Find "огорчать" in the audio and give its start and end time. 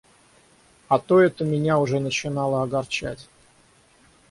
2.63-3.29